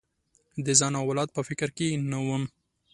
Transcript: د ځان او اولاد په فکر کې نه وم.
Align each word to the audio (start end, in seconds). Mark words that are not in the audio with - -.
د 0.65 0.67
ځان 0.79 0.93
او 0.99 1.03
اولاد 1.09 1.29
په 1.33 1.41
فکر 1.49 1.69
کې 1.77 1.87
نه 2.11 2.19
وم. 2.25 2.43